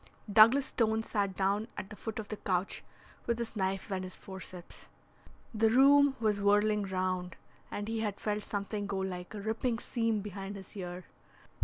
Douglas 0.33 0.65
Stone 0.65 1.03
sat 1.03 1.35
down 1.35 1.67
at 1.77 1.91
the 1.91 1.95
foot 1.95 2.17
of 2.17 2.29
the 2.29 2.37
couch 2.37 2.83
with 3.27 3.37
his 3.37 3.55
knife 3.55 3.91
and 3.91 4.03
his 4.03 4.17
forceps. 4.17 4.87
The 5.53 5.69
room 5.69 6.15
was 6.19 6.41
whirling 6.41 6.85
round, 6.85 7.35
and 7.69 7.87
he 7.87 7.99
had 7.99 8.19
felt 8.19 8.41
something 8.43 8.87
go 8.87 8.97
like 8.97 9.35
a 9.35 9.39
ripping 9.41 9.77
seam 9.77 10.21
behind 10.21 10.55
his 10.55 10.75
ear. 10.75 11.05